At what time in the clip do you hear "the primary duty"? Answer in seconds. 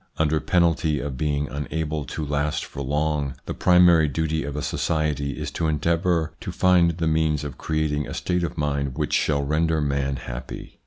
3.45-4.43